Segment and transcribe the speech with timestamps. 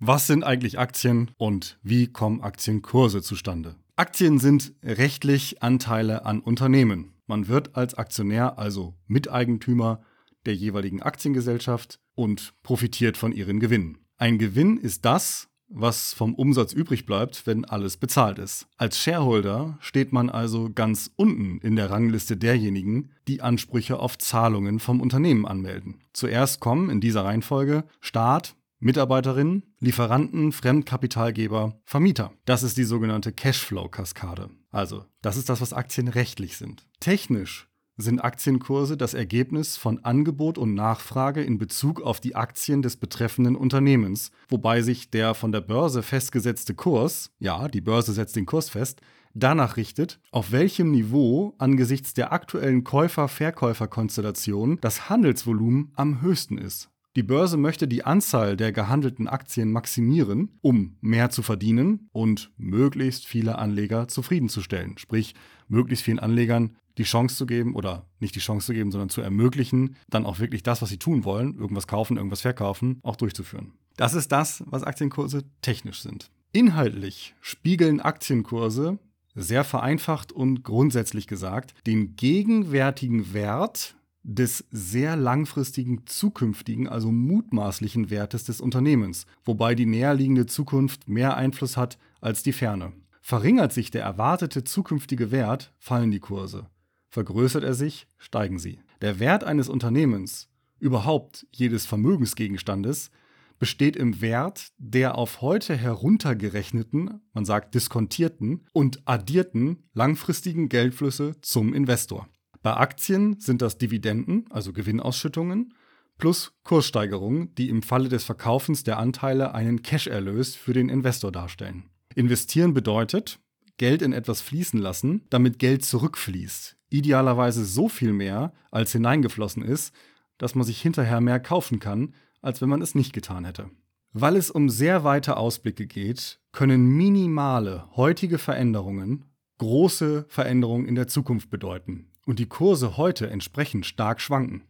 [0.00, 3.74] Was sind eigentlich Aktien und wie kommen Aktienkurse zustande?
[3.96, 7.14] Aktien sind rechtlich Anteile an Unternehmen.
[7.26, 10.00] Man wird als Aktionär also Miteigentümer
[10.46, 13.98] der jeweiligen Aktiengesellschaft und profitiert von ihren Gewinnen.
[14.18, 18.68] Ein Gewinn ist das, was vom Umsatz übrig bleibt, wenn alles bezahlt ist.
[18.76, 24.78] Als Shareholder steht man also ganz unten in der Rangliste derjenigen, die Ansprüche auf Zahlungen
[24.78, 26.00] vom Unternehmen anmelden.
[26.12, 32.32] Zuerst kommen in dieser Reihenfolge Staat, Mitarbeiterinnen, Lieferanten, Fremdkapitalgeber, Vermieter.
[32.44, 34.50] Das ist die sogenannte Cashflow-Kaskade.
[34.70, 36.86] Also, das ist das, was Aktien rechtlich sind.
[37.00, 42.96] Technisch sind Aktienkurse das Ergebnis von Angebot und Nachfrage in Bezug auf die Aktien des
[42.96, 48.46] betreffenden Unternehmens, wobei sich der von der Börse festgesetzte Kurs, ja, die Börse setzt den
[48.46, 49.00] Kurs fest,
[49.34, 56.90] danach richtet, auf welchem Niveau angesichts der aktuellen Käufer-Verkäufer-Konstellation das Handelsvolumen am höchsten ist.
[57.18, 63.26] Die Börse möchte die Anzahl der gehandelten Aktien maximieren, um mehr zu verdienen und möglichst
[63.26, 64.98] viele Anleger zufriedenzustellen.
[64.98, 65.34] Sprich,
[65.66, 69.20] möglichst vielen Anlegern die Chance zu geben oder nicht die Chance zu geben, sondern zu
[69.20, 73.72] ermöglichen, dann auch wirklich das, was sie tun wollen, irgendwas kaufen, irgendwas verkaufen, auch durchzuführen.
[73.96, 76.30] Das ist das, was Aktienkurse technisch sind.
[76.52, 79.00] Inhaltlich spiegeln Aktienkurse
[79.34, 83.96] sehr vereinfacht und grundsätzlich gesagt den gegenwärtigen Wert
[84.28, 91.78] des sehr langfristigen zukünftigen, also mutmaßlichen Wertes des Unternehmens, wobei die näherliegende Zukunft mehr Einfluss
[91.78, 92.92] hat als die ferne.
[93.22, 96.66] Verringert sich der erwartete zukünftige Wert, fallen die Kurse.
[97.08, 98.80] Vergrößert er sich, steigen sie.
[99.00, 103.10] Der Wert eines Unternehmens, überhaupt jedes Vermögensgegenstandes,
[103.58, 111.72] besteht im Wert der auf heute heruntergerechneten, man sagt diskontierten und addierten langfristigen Geldflüsse zum
[111.72, 112.28] Investor.
[112.62, 115.74] Bei Aktien sind das Dividenden, also Gewinnausschüttungen,
[116.18, 121.84] plus Kurssteigerungen, die im Falle des Verkaufens der Anteile einen Cash-Erlös für den Investor darstellen.
[122.14, 123.38] Investieren bedeutet,
[123.76, 126.76] Geld in etwas fließen lassen, damit Geld zurückfließt.
[126.90, 129.94] Idealerweise so viel mehr, als hineingeflossen ist,
[130.36, 133.70] dass man sich hinterher mehr kaufen kann, als wenn man es nicht getan hätte.
[134.12, 139.24] Weil es um sehr weite Ausblicke geht, können minimale heutige Veränderungen
[139.58, 144.62] große Veränderungen in der Zukunft bedeuten und die Kurse heute entsprechend stark schwanken.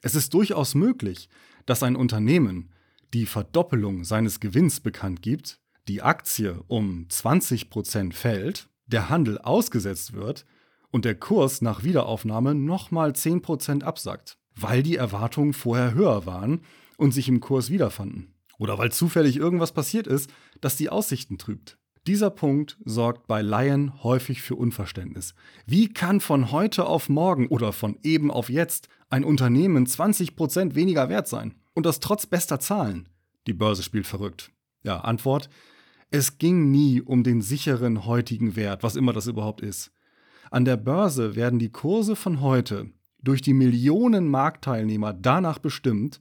[0.00, 1.28] Es ist durchaus möglich,
[1.66, 2.70] dass ein Unternehmen
[3.12, 10.46] die Verdoppelung seines Gewinns bekannt gibt die Aktie um 20% fällt, der Handel ausgesetzt wird
[10.90, 16.62] und der Kurs nach Wiederaufnahme nochmal 10% absackt, weil die Erwartungen vorher höher waren
[16.96, 18.32] und sich im Kurs wiederfanden.
[18.56, 20.30] Oder weil zufällig irgendwas passiert ist,
[20.62, 21.76] das die Aussichten trübt.
[22.06, 25.34] Dieser Punkt sorgt bei Laien häufig für Unverständnis.
[25.64, 31.08] Wie kann von heute auf morgen oder von eben auf jetzt ein Unternehmen 20% weniger
[31.08, 31.54] wert sein?
[31.72, 33.08] Und das trotz bester Zahlen?
[33.46, 34.50] Die Börse spielt verrückt.
[34.82, 35.48] Ja, Antwort,
[36.10, 39.90] es ging nie um den sicheren heutigen Wert, was immer das überhaupt ist.
[40.50, 42.90] An der Börse werden die Kurse von heute
[43.22, 46.20] durch die Millionen Marktteilnehmer danach bestimmt,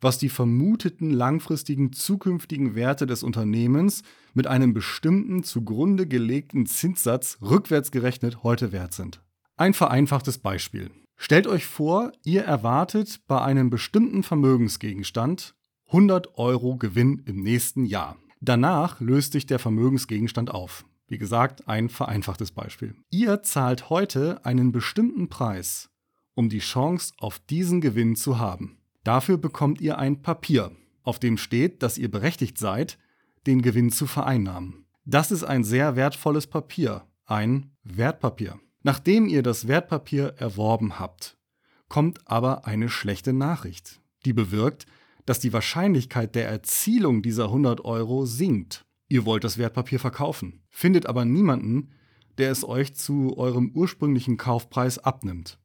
[0.00, 4.02] was die vermuteten langfristigen zukünftigen Werte des Unternehmens
[4.34, 9.20] mit einem bestimmten zugrunde gelegten Zinssatz rückwärts gerechnet heute wert sind.
[9.56, 10.90] Ein vereinfachtes Beispiel.
[11.16, 15.56] Stellt euch vor, ihr erwartet bei einem bestimmten Vermögensgegenstand
[15.88, 18.16] 100 Euro Gewinn im nächsten Jahr.
[18.40, 20.84] Danach löst sich der Vermögensgegenstand auf.
[21.08, 22.94] Wie gesagt, ein vereinfachtes Beispiel.
[23.10, 25.90] Ihr zahlt heute einen bestimmten Preis,
[26.34, 28.77] um die Chance auf diesen Gewinn zu haben.
[29.08, 30.70] Dafür bekommt ihr ein Papier,
[31.02, 32.98] auf dem steht, dass ihr berechtigt seid,
[33.46, 34.84] den Gewinn zu vereinnahmen.
[35.06, 38.60] Das ist ein sehr wertvolles Papier, ein Wertpapier.
[38.82, 41.38] Nachdem ihr das Wertpapier erworben habt,
[41.88, 44.84] kommt aber eine schlechte Nachricht, die bewirkt,
[45.24, 48.84] dass die Wahrscheinlichkeit der Erzielung dieser 100 Euro sinkt.
[49.08, 51.92] Ihr wollt das Wertpapier verkaufen, findet aber niemanden,
[52.36, 55.58] der es euch zu eurem ursprünglichen Kaufpreis abnimmt.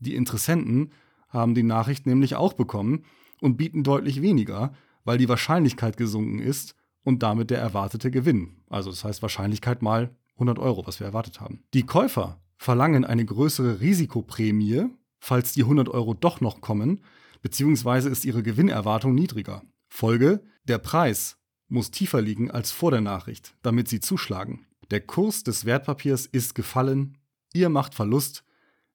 [0.00, 0.90] Die Interessenten
[1.32, 3.04] haben die Nachricht nämlich auch bekommen
[3.40, 4.72] und bieten deutlich weniger,
[5.04, 8.62] weil die Wahrscheinlichkeit gesunken ist und damit der erwartete Gewinn.
[8.68, 11.64] Also das heißt Wahrscheinlichkeit mal 100 Euro, was wir erwartet haben.
[11.74, 14.86] Die Käufer verlangen eine größere Risikoprämie,
[15.18, 17.00] falls die 100 Euro doch noch kommen,
[17.42, 19.62] beziehungsweise ist ihre Gewinnerwartung niedriger.
[19.88, 24.66] Folge, der Preis muss tiefer liegen als vor der Nachricht, damit sie zuschlagen.
[24.90, 27.18] Der Kurs des Wertpapiers ist gefallen,
[27.52, 28.44] ihr macht Verlust,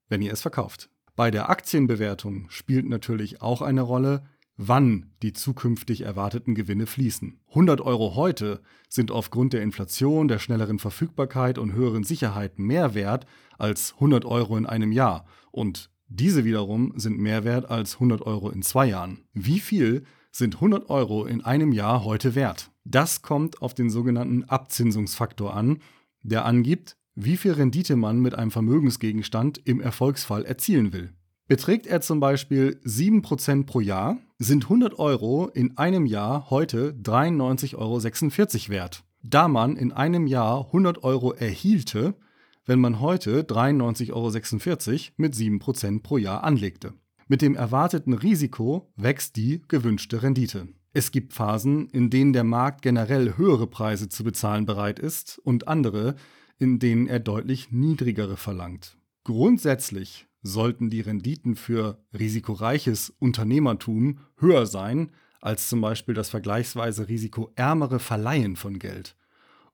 [0.09, 0.89] wenn ihr es verkauft.
[1.17, 4.21] Bei der Aktienbewertung spielt natürlich auch eine Rolle,
[4.55, 7.39] wann die zukünftig erwarteten Gewinne fließen.
[7.49, 13.25] 100 Euro heute sind aufgrund der Inflation, der schnelleren Verfügbarkeit und höheren Sicherheit mehr wert
[13.57, 18.51] als 100 Euro in einem Jahr und diese wiederum sind mehr wert als 100 Euro
[18.51, 19.23] in zwei Jahren.
[19.33, 22.69] Wie viel sind 100 Euro in einem Jahr heute wert?
[22.83, 25.79] Das kommt auf den sogenannten Abzinsungsfaktor an,
[26.21, 31.13] der angibt, wie viel Rendite man mit einem Vermögensgegenstand im Erfolgsfall erzielen will.
[31.47, 37.75] Beträgt er zum Beispiel 7% pro Jahr, sind 100 Euro in einem Jahr heute 93,46
[37.75, 39.03] Euro wert.
[39.23, 42.13] Da man in einem Jahr 100 Euro erhielte,
[42.67, 46.93] wenn man heute 93,46 Euro mit 7% pro Jahr anlegte.
[47.27, 50.67] Mit dem erwarteten Risiko wächst die gewünschte Rendite.
[50.93, 55.67] Es gibt Phasen, in denen der Markt generell höhere Preise zu bezahlen bereit ist und
[55.67, 56.15] andere,
[56.59, 58.97] in denen er deutlich niedrigere verlangt.
[59.23, 65.11] Grundsätzlich sollten die Renditen für risikoreiches Unternehmertum höher sein
[65.41, 69.15] als zum Beispiel das vergleichsweise risikoärmere Verleihen von Geld.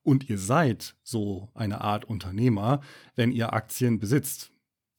[0.02, 2.82] Und ihr seid so eine Art Unternehmer,
[3.16, 4.52] wenn ihr Aktien besitzt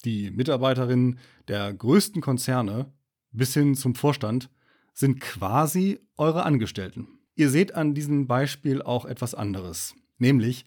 [0.05, 2.93] die Mitarbeiterinnen der größten Konzerne
[3.33, 4.51] bis hin zum Vorstand
[4.93, 7.09] sind quasi eure Angestellten.
[7.35, 10.65] Ihr seht an diesem Beispiel auch etwas anderes, nämlich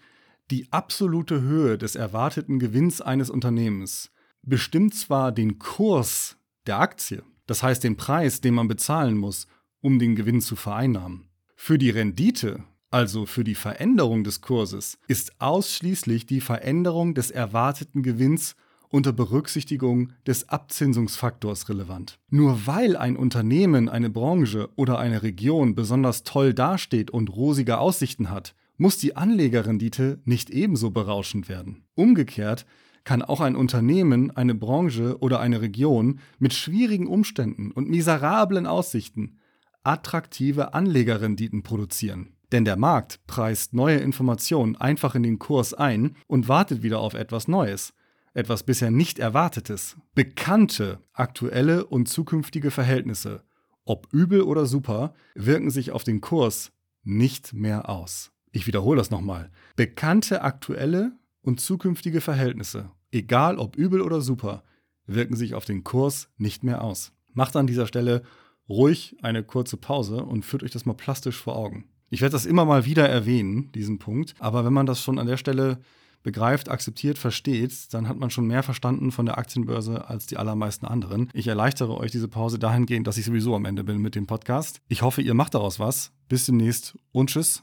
[0.50, 4.10] die absolute Höhe des erwarteten Gewinns eines Unternehmens
[4.42, 6.36] bestimmt zwar den Kurs
[6.66, 9.46] der Aktie, das heißt den Preis, den man bezahlen muss,
[9.80, 11.28] um den Gewinn zu vereinnahmen.
[11.54, 18.02] Für die Rendite, also für die Veränderung des Kurses, ist ausschließlich die Veränderung des erwarteten
[18.02, 18.54] Gewinns
[18.90, 22.18] unter Berücksichtigung des Abzinsungsfaktors relevant.
[22.30, 28.30] Nur weil ein Unternehmen, eine Branche oder eine Region besonders toll dasteht und rosige Aussichten
[28.30, 31.84] hat, muss die Anlegerrendite nicht ebenso berauschend werden.
[31.94, 32.64] Umgekehrt
[33.04, 39.38] kann auch ein Unternehmen, eine Branche oder eine Region mit schwierigen Umständen und miserablen Aussichten
[39.82, 42.36] attraktive Anlegerrenditen produzieren.
[42.52, 47.12] Denn der Markt preist neue Informationen einfach in den Kurs ein und wartet wieder auf
[47.12, 47.92] etwas Neues
[48.38, 53.42] etwas bisher nicht Erwartetes, bekannte aktuelle und zukünftige Verhältnisse,
[53.84, 56.70] ob übel oder super, wirken sich auf den Kurs
[57.02, 58.30] nicht mehr aus.
[58.58, 59.52] Ich wiederhole das nochmal.
[59.76, 61.12] Bekannte aktuelle
[61.42, 64.64] und zukünftige Verhältnisse, egal ob übel oder super,
[65.06, 67.12] wirken sich auf den Kurs nicht mehr aus.
[67.32, 68.24] Macht an dieser Stelle
[68.68, 71.84] ruhig eine kurze Pause und führt euch das mal plastisch vor Augen.
[72.10, 75.28] Ich werde das immer mal wieder erwähnen, diesen Punkt, aber wenn man das schon an
[75.28, 75.78] der Stelle
[76.24, 80.84] begreift, akzeptiert, versteht, dann hat man schon mehr verstanden von der Aktienbörse als die allermeisten
[80.84, 81.30] anderen.
[81.32, 84.80] Ich erleichtere euch diese Pause dahingehend, dass ich sowieso am Ende bin mit dem Podcast.
[84.88, 86.10] Ich hoffe, ihr macht daraus was.
[86.28, 87.62] Bis demnächst und tschüss.